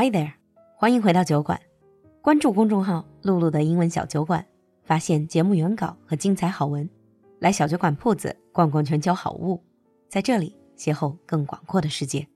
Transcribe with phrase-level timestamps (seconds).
[0.00, 0.30] Hi there，
[0.76, 1.60] 欢迎回到酒馆，
[2.22, 4.46] 关注公众号“璐璐的英文小酒馆”，
[4.86, 6.88] 发现节目原稿和精彩好文。
[7.40, 9.60] 来小酒馆铺子逛逛全球好物，
[10.08, 12.28] 在这里邂逅更广阔的世界。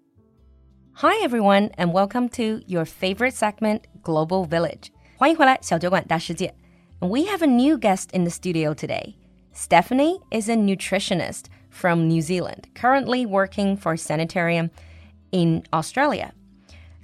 [0.95, 4.89] Hi everyone and welcome to your favorite segment, Global Village.
[5.17, 6.53] 欢迎回来小酒馆大世界。
[6.99, 9.15] We have a new guest in the studio today.
[9.55, 14.71] Stephanie is a nutritionist from New Zealand, currently working for Sanitarium
[15.31, 16.33] in Australia.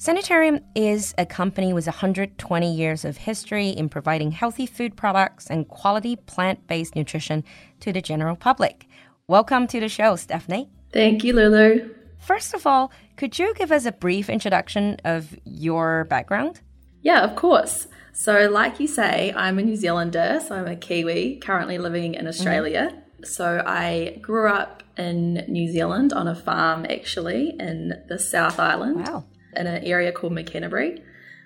[0.01, 5.67] Sanitarium is a company with 120 years of history in providing healthy food products and
[5.67, 7.43] quality plant based nutrition
[7.81, 8.87] to the general public.
[9.27, 10.71] Welcome to the show, Stephanie.
[10.93, 11.93] Thank you, Lulu.
[12.17, 16.61] First of all, could you give us a brief introduction of your background?
[17.03, 17.89] Yeah, of course.
[18.13, 22.29] So, like you say, I'm a New Zealander, so I'm a Kiwi currently living in
[22.29, 22.93] Australia.
[22.93, 23.25] Mm-hmm.
[23.25, 29.05] So, I grew up in New Zealand on a farm actually in the South Island.
[29.05, 29.25] Wow
[29.57, 31.03] in an area called Mid Canterbury.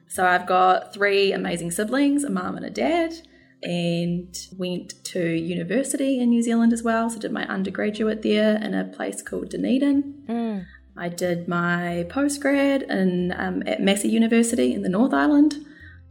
[0.09, 3.15] So I've got three amazing siblings, a mum and a dad,
[3.63, 7.09] and went to university in New Zealand as well.
[7.09, 10.25] So did my undergraduate there in a place called Dunedin.
[10.29, 10.67] Mm.
[10.97, 15.57] I did my postgrad in um, at Massey University in the North Island.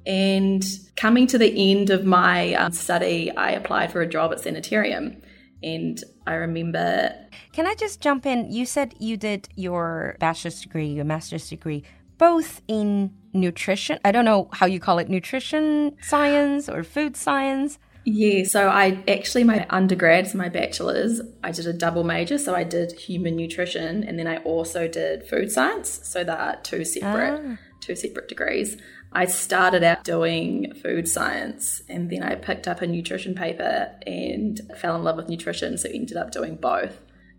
[0.05, 4.39] And coming to the end of my um, study, I applied for a job at
[4.39, 5.22] Sanitarium.
[5.64, 7.14] And I remember.
[7.54, 8.52] Can I just jump in?
[8.52, 11.84] You said you did your bachelor's degree, your master's degree,
[12.17, 14.00] both in nutrition.
[14.06, 17.80] I don't know how you call it nutrition science or food science.
[18.04, 22.39] Yeah, so I actually, my undergrads, my bachelor's, I did a double major.
[22.39, 26.02] So I did human nutrition and then I also did food science.
[26.04, 27.58] So there are two separate, ah.
[27.80, 28.78] two separate degrees.
[29.14, 34.59] I started out doing food science and then I picked up a nutrition paper and
[34.78, 36.98] fell in love with nutrition, so ended up doing both.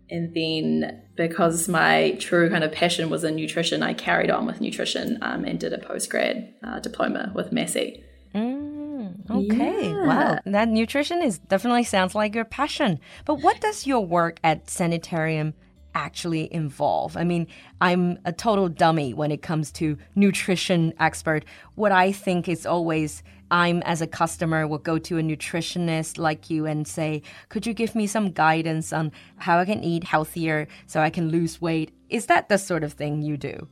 [0.09, 4.61] And then because my true kind of passion was in nutrition, I carried on with
[4.61, 8.03] nutrition um, and did a postgrad uh, diploma with Massey.
[8.35, 10.05] Mm, okay, yeah.
[10.05, 10.39] wow.
[10.45, 12.99] That nutrition is definitely sounds like your passion.
[13.25, 15.55] But what does your work at Sanitarium
[15.93, 17.17] actually involve?
[17.17, 17.47] I mean,
[17.81, 21.45] I'm a total dummy when it comes to nutrition expert.
[21.75, 26.49] What I think is always I'm as a customer will go to a nutritionist like
[26.49, 30.67] you and say, "Could you give me some guidance on how I can eat healthier
[30.87, 33.67] so I can lose weight?" Is that the sort of thing you do?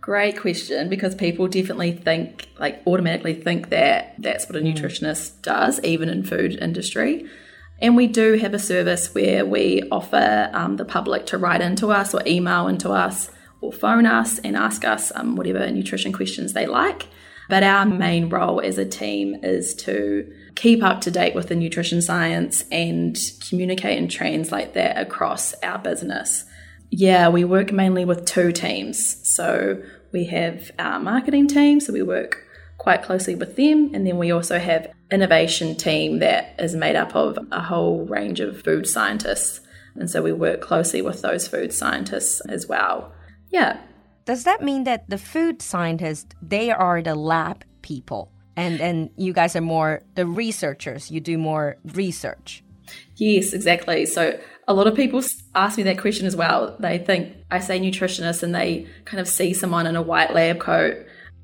[0.00, 4.72] Great question because people definitely think like automatically think that that's what a mm.
[4.72, 7.26] nutritionist does even in food industry.
[7.80, 11.88] And we do have a service where we offer um, the public to write into
[11.88, 16.52] us or email into us or phone us and ask us um, whatever nutrition questions
[16.52, 17.08] they like.
[17.48, 21.54] But our main role as a team is to keep up to date with the
[21.54, 23.16] nutrition science and
[23.48, 26.44] communicate and translate that across our business.
[26.90, 29.20] Yeah, we work mainly with two teams.
[29.28, 29.82] So
[30.12, 32.42] we have our marketing team, so we work
[32.78, 33.90] quite closely with them.
[33.94, 38.40] And then we also have innovation team that is made up of a whole range
[38.40, 39.60] of food scientists.
[39.94, 43.12] And so we work closely with those food scientists as well.
[43.50, 43.80] Yeah.
[44.24, 48.32] Does that mean that the food scientists, they are the lab people?
[48.56, 52.64] And and you guys are more the researchers, you do more research.
[53.16, 54.06] Yes, exactly.
[54.06, 55.22] So a lot of people
[55.54, 56.76] ask me that question as well.
[56.80, 60.58] They think I say nutritionist and they kind of see someone in a white lab
[60.58, 60.96] coat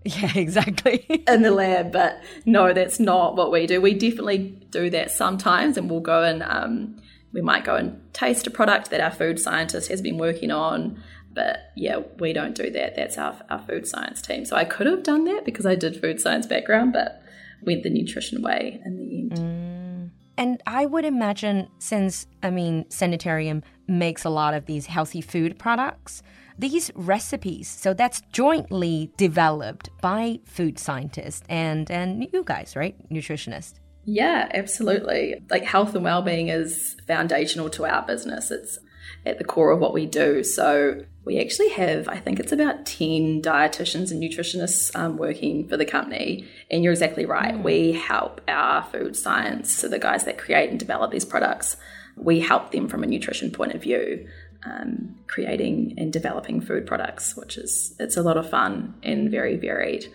[0.21, 1.07] Yeah, exactly.
[1.29, 3.81] in the lab, but no, that's not what we do.
[3.81, 7.01] We definitely do that sometimes, and we'll go and um,
[7.33, 11.03] we might go and taste a product that our food scientist has been working on.
[11.33, 12.97] But yeah, we don't do that.
[12.97, 14.45] That's our, our food science team.
[14.45, 17.23] So I could have done that because I did food science background, but
[17.62, 19.33] went the nutrition way in the end.
[19.33, 20.11] Mm.
[20.37, 25.59] And I would imagine, since I mean, Sanitarium makes a lot of these healthy food
[25.59, 26.23] products,
[26.62, 32.95] these recipes, so that's jointly developed by food scientists and, and you guys, right?
[33.11, 33.75] Nutritionists.
[34.05, 35.43] Yeah, absolutely.
[35.50, 38.53] Like health and well-being is foundational to our business.
[38.53, 38.78] It's
[39.27, 40.45] at the core of what we do.
[40.45, 45.76] So we actually have, I think it's about 10 dietitians and nutritionists um, working for
[45.76, 46.49] the company.
[46.70, 47.55] And you're exactly right.
[47.55, 47.64] Mm.
[47.64, 51.76] We help our food science, so the guys that create and develop these products,
[52.17, 54.29] we help them from a nutrition point of view
[54.64, 59.56] um, creating and developing food products, which is it's a lot of fun and very
[59.56, 60.12] varied.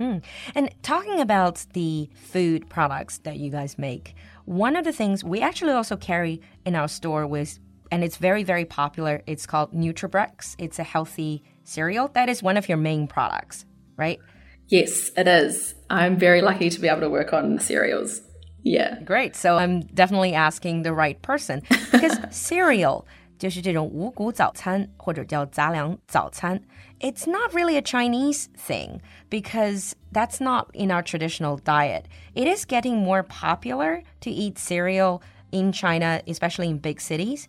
[0.00, 0.24] Mm.
[0.54, 4.14] And talking about the food products that you guys make,
[4.44, 7.60] one of the things we actually also carry in our store was,
[7.92, 9.22] and it's very very popular.
[9.26, 10.56] It's called NutriBrex.
[10.58, 12.08] It's a healthy cereal.
[12.08, 13.64] That is one of your main products,
[13.96, 14.18] right?
[14.68, 15.74] Yes, it is.
[15.90, 18.20] I'm very lucky to be able to work on cereals.
[18.62, 19.00] Yeah.
[19.02, 19.36] Great.
[19.36, 21.62] So I'm definitely asking the right person
[21.92, 23.06] because cereal
[23.43, 26.61] 就是这种五谷早餐或者叫杂粮早餐.
[26.99, 28.99] It's not really a Chinese thing
[29.29, 32.03] because that's not in our traditional diet.
[32.35, 35.21] It is getting more popular to eat cereal
[35.51, 37.47] in China, especially in big cities,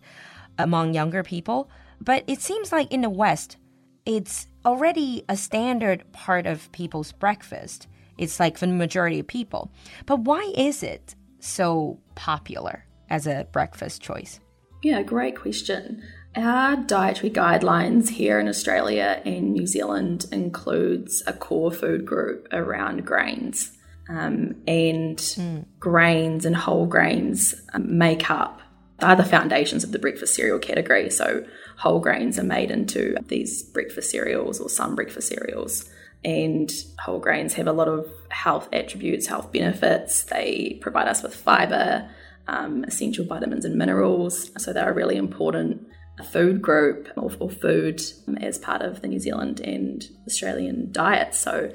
[0.57, 1.69] among younger people.
[1.99, 3.57] But it seems like in the West,
[4.05, 7.87] it's already a standard part of people's breakfast.
[8.17, 9.69] It's like for the majority of people.
[10.05, 14.39] But why is it so popular as a breakfast choice?
[14.86, 16.00] Yeah, great question.
[16.36, 23.04] Our dietary guidelines here in Australia and New Zealand includes a core food group around
[23.04, 23.72] grains.
[24.08, 25.64] Um, and mm.
[25.80, 28.60] grains and whole grains make up
[29.02, 31.10] are the foundations of the breakfast cereal category.
[31.10, 31.44] So
[31.78, 35.90] whole grains are made into these breakfast cereals or some breakfast cereals.
[36.24, 40.22] And whole grains have a lot of health attributes, health benefits.
[40.22, 42.08] They provide us with fiber,
[42.48, 44.50] um, essential vitamins and minerals.
[44.58, 45.86] So they're a really important
[46.24, 51.34] food group or, or food um, as part of the New Zealand and Australian diet.
[51.34, 51.70] So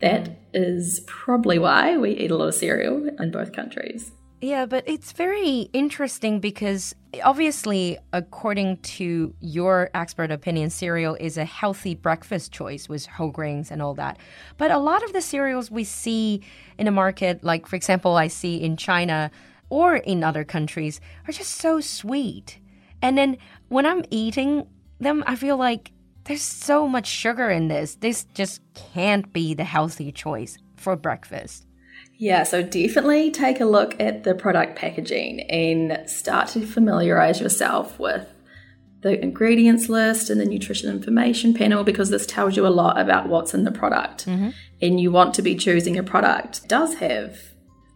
[0.00, 4.12] that is probably why we eat a lot of cereal in both countries.
[4.42, 11.44] Yeah, but it's very interesting because obviously, according to your expert opinion, cereal is a
[11.44, 14.16] healthy breakfast choice with whole grains and all that.
[14.56, 16.40] But a lot of the cereals we see
[16.78, 19.30] in the market, like for example, I see in China
[19.70, 22.58] or in other countries, are just so sweet.
[23.00, 23.38] And then
[23.68, 24.66] when I'm eating
[24.98, 25.92] them, I feel like
[26.24, 27.94] there's so much sugar in this.
[27.96, 31.66] This just can't be the healthy choice for breakfast.
[32.18, 37.98] Yeah, so definitely take a look at the product packaging and start to familiarize yourself
[37.98, 38.28] with
[39.00, 43.28] the ingredients list and the nutrition information panel because this tells you a lot about
[43.28, 44.26] what's in the product.
[44.26, 44.50] Mm-hmm.
[44.82, 47.49] And you want to be choosing a product that does have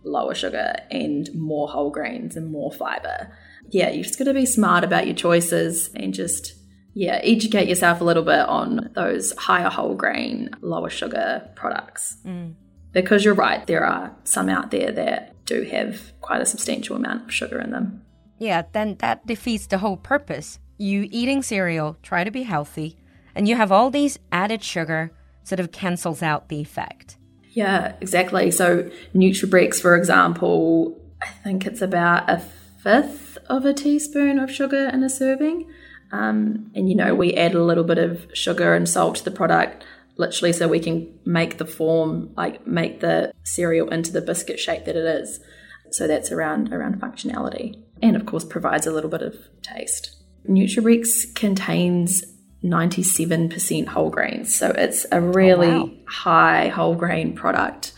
[0.04, 3.36] lower sugar and more whole grains and more fiber.
[3.70, 6.54] Yeah, you just got to be smart about your choices and just
[6.96, 12.16] yeah, educate yourself a little bit on those higher whole grain, lower sugar products.
[12.24, 12.54] Mm
[12.94, 17.24] because you're right, there are some out there that do have quite a substantial amount
[17.24, 18.02] of sugar in them.
[18.38, 20.58] Yeah, then that defeats the whole purpose.
[20.78, 22.96] You eating cereal, try to be healthy,
[23.34, 25.12] and you have all these added sugar,
[25.42, 27.18] sort of cancels out the effect.
[27.54, 28.50] Yeah, exactly.
[28.50, 32.38] So NutriBrex, for example, I think it's about a
[32.82, 35.70] fifth of a teaspoon of sugar in a serving.
[36.12, 39.30] Um, and you know, we add a little bit of sugar and salt to the
[39.30, 39.84] product
[40.16, 44.84] literally so we can make the form like make the cereal into the biscuit shape
[44.84, 45.40] that it is
[45.90, 50.16] so that's around around functionality and of course provides a little bit of taste
[50.48, 52.22] NutriBrex contains
[52.64, 54.58] 97% whole grains.
[54.58, 55.92] So it's a really oh, wow.
[56.06, 57.92] high whole grain product.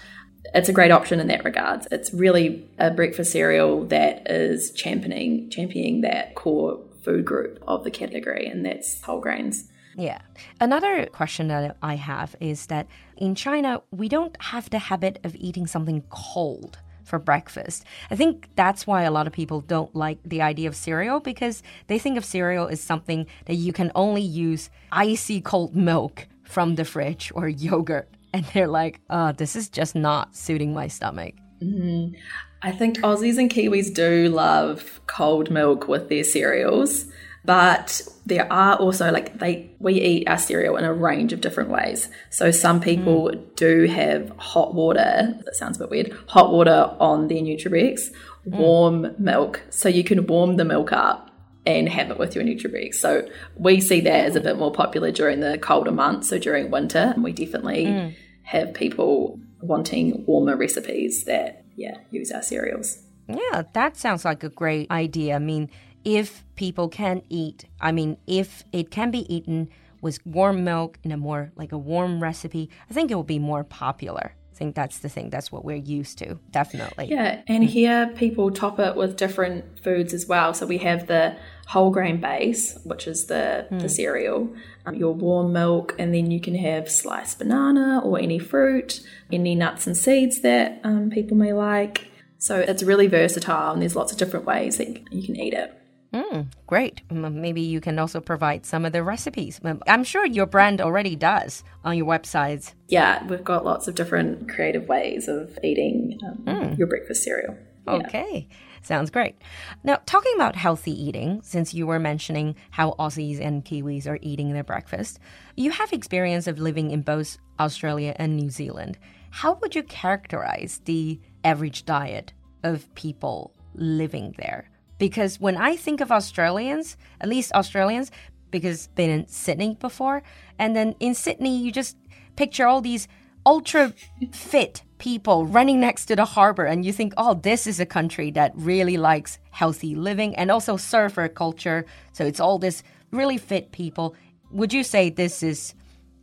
[0.55, 1.87] It's a great option in that regards.
[1.91, 7.91] It's really a breakfast cereal that is championing championing that core food group of the
[7.91, 9.69] category and that's whole grains.
[9.97, 10.21] Yeah.
[10.61, 12.87] Another question that I have is that
[13.17, 17.85] in China, we don't have the habit of eating something cold for breakfast.
[18.11, 21.63] I think that's why a lot of people don't like the idea of cereal because
[21.87, 26.75] they think of cereal as something that you can only use icy cold milk from
[26.75, 28.09] the fridge or yogurt.
[28.35, 31.35] And they're like, oh, this is just not suiting my stomach.
[31.63, 32.17] Mm.
[32.63, 37.07] I think Aussies and Kiwis do love cold milk with their cereals.
[37.47, 41.71] But there are also like they we eat our cereal in a range of different
[41.71, 42.09] ways.
[42.31, 43.57] So some people mm.
[43.57, 45.35] do have hot water.
[45.45, 46.19] That sounds a bit weird.
[46.29, 48.11] Hot water on their NutriBrex,
[48.49, 48.59] mm.
[48.59, 51.31] warm milk, so you can warm the milk up
[51.65, 52.95] and have it with your NutriBrex.
[52.95, 56.29] So we see that as a bit more popular during the colder months.
[56.29, 58.15] So during winter, we definitely mm.
[58.43, 63.03] have people wanting warmer recipes that yeah use our cereals.
[63.29, 65.35] Yeah, that sounds like a great idea.
[65.35, 65.71] I mean,
[66.07, 69.69] if people can eat, I mean, if it can be eaten
[70.01, 73.41] with warm milk in a more like a warm recipe, I think it will be
[73.41, 74.33] more popular.
[74.53, 75.31] I think that's the thing.
[75.31, 77.07] That's what we're used to, definitely.
[77.07, 80.55] Yeah, and here people top it with different foods as well.
[80.55, 81.37] So we have the
[81.67, 83.81] whole grain base, which is the, mm.
[83.81, 84.55] the cereal,
[84.87, 89.01] um, your warm milk, and then you can have sliced banana or any fruit,
[89.33, 92.13] any nuts and seeds that um, people may like.
[92.39, 95.77] So it's really versatile, and there's lots of different ways that you can eat it.
[96.17, 97.03] Mm, great.
[97.11, 99.61] Maybe you can also provide some of the recipes.
[99.87, 102.73] I'm sure your brand already does on your websites.
[102.89, 106.79] Yeah, we've got lots of different creative ways of eating um, mm.
[106.79, 107.55] your breakfast cereal.
[107.87, 107.95] Yeah.
[107.95, 108.49] Okay.
[108.83, 109.37] Sounds great.
[109.85, 114.53] Now, talking about healthy eating, since you were mentioning how Aussies and Kiwis are eating
[114.53, 115.19] their breakfast,
[115.55, 118.97] you have experience of living in both Australia and New Zealand.
[119.31, 122.33] How would you characterize the average diet
[122.63, 124.71] of people living there?
[124.99, 128.11] Because when I think of Australians, at least Australians,
[128.51, 130.23] because been in Sydney before,
[130.59, 131.97] and then in Sydney you just
[132.37, 133.09] picture all these
[133.45, 133.93] ultra
[134.33, 138.31] fit people running next to the harbor and you think oh this is a country
[138.31, 141.87] that really likes healthy living and also surfer culture.
[142.13, 144.15] So it's all this really fit people.
[144.51, 145.75] Would you say this is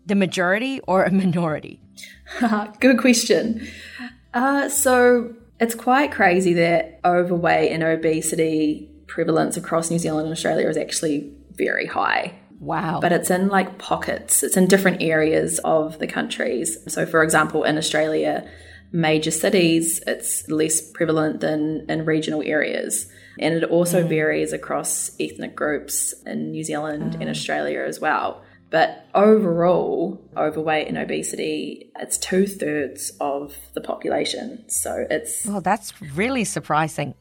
[0.05, 1.79] the majority or a minority?
[2.79, 3.67] Good question.
[4.33, 5.33] Uh, so
[5.63, 11.31] it's quite crazy that overweight and obesity prevalence across New Zealand and Australia is actually
[11.51, 12.33] very high.
[12.59, 12.99] Wow.
[12.99, 16.77] But it's in like pockets, it's in different areas of the countries.
[16.87, 18.49] So, for example, in Australia,
[18.91, 23.07] major cities, it's less prevalent than in regional areas.
[23.39, 24.09] And it also mm.
[24.09, 28.43] varies across ethnic groups in New Zealand and Australia as well.
[28.73, 34.67] But overall, overweight and obesity, it's two thirds of the population.
[34.67, 35.45] So it's.
[35.45, 37.13] Well, that's really surprising.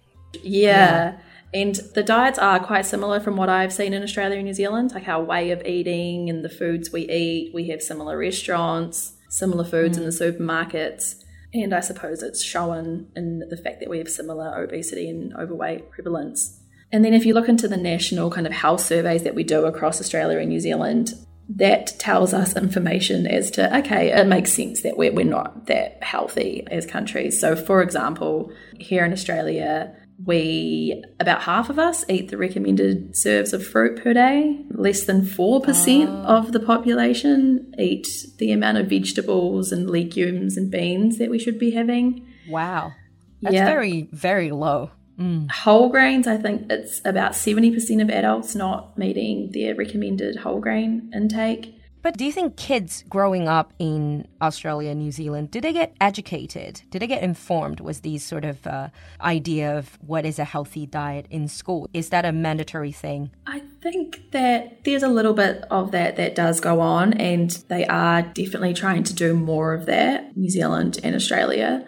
[0.43, 1.13] Yeah.
[1.13, 1.19] yeah.
[1.53, 4.93] And the diets are quite similar from what I've seen in Australia and New Zealand,
[4.95, 7.53] like our way of eating and the foods we eat.
[7.53, 10.01] We have similar restaurants, similar foods mm.
[10.01, 11.17] in the supermarkets.
[11.53, 15.91] And I suppose it's shown in the fact that we have similar obesity and overweight
[15.91, 16.59] prevalence.
[16.91, 19.67] And then if you look into the national kind of health surveys that we do
[19.67, 21.13] across Australia and New Zealand,
[21.49, 26.03] that tells us information as to okay it makes sense that we're, we're not that
[26.03, 27.39] healthy as countries.
[27.41, 29.95] So for example here in australia
[30.25, 34.65] we about half of us eat the recommended serves of fruit per day.
[34.71, 36.25] Less than 4% oh.
[36.27, 36.39] Ah.
[36.39, 38.09] of the population eat
[38.39, 42.27] the amount of vegetables and legumes and beans that we should be having.
[42.49, 42.93] Wow.
[43.41, 43.67] That's yeah.
[43.67, 45.51] very very low Mm.
[45.51, 51.13] Whole grains, I think it's about 70% of adults not meeting their recommended whole grain
[51.15, 51.77] intake.
[52.03, 55.95] But do you think kids growing up in Australia and New Zealand, did they get
[56.01, 56.83] educated?
[56.91, 58.89] Did they get informed with these sort of uh,
[59.21, 61.89] idea of what is a healthy diet in school?
[61.95, 63.31] Is that a mandatory thing?
[63.47, 67.87] I think that there's a little bit of that that does go on, and they
[67.87, 71.87] are definitely trying to do more of that, New Zealand and Australia.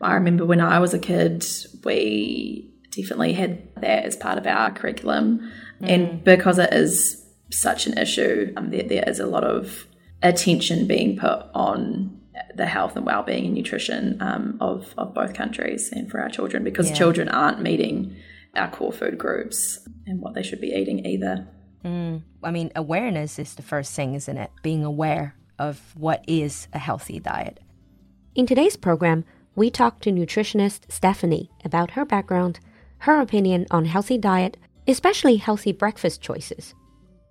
[0.00, 1.44] I remember when I was a kid,
[1.82, 5.40] we definitely had that as part of our curriculum.
[5.80, 5.88] Mm.
[5.88, 9.86] And because it is such an issue, um, there, there is a lot of
[10.22, 12.20] attention being put on
[12.54, 16.64] the health and well-being and nutrition um, of, of both countries and for our children
[16.64, 16.96] because yeah.
[16.96, 18.16] children aren't meeting
[18.54, 21.46] our core food groups and what they should be eating either.
[21.84, 22.22] Mm.
[22.42, 24.50] I mean, awareness is the first thing, isn't it?
[24.62, 27.60] Being aware of what is a healthy diet.
[28.34, 29.24] In today's program,
[29.54, 32.60] we talked to nutritionist Stephanie about her background
[32.99, 36.73] her opinion on healthy diet, especially healthy breakfast choices.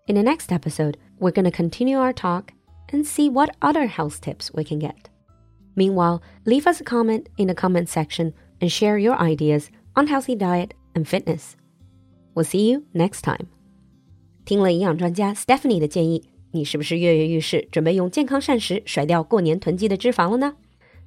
[0.06, 2.52] In the next episode, we're going to continue our talk
[2.92, 5.08] and see what other health tips we can get.
[5.76, 10.34] Meanwhile, leave us a comment in the comment section and share your ideas on healthy
[10.34, 11.54] diet and fitness.
[12.34, 13.46] We'll see you next time.
[14.44, 20.56] 听了营养专家 Stephanie 的建议，你是不是跃跃欲试，准备用健康膳食甩掉过年囤积的脂肪了呢？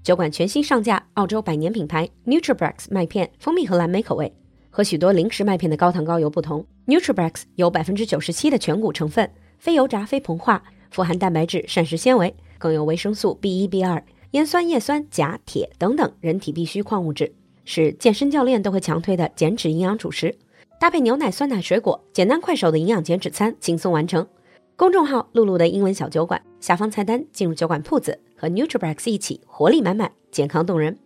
[0.02, 4.34] 酒馆全新上架澳洲百年品牌 NutriBrex 麦片，蜂蜜和蓝莓口味。
[4.79, 20.33] 和许多零食麦片的高糖高油不同，NutriBrex 有百分之九十七的全谷成分，非油炸、非膨化，富含蛋白质、膳食纤维，更有维生素 B 一、B 二、烟酸、叶酸、钾、铁等等人体必需矿物质，是健身教练都会强推的减脂营养主食。
[20.79, 24.25] 搭配牛奶、酸奶、水果，简单快手的营养减脂餐，轻松完成。
[24.77, 30.97] 公众号“露露的英文小酒馆”下方菜单进入酒馆铺子，和 NutriBrex 一起活力满满，健康动人。